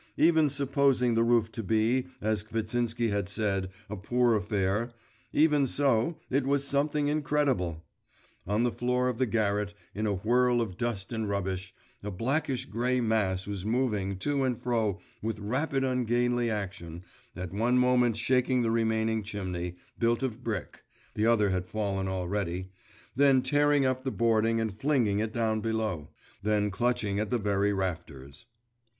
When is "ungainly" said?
15.83-16.49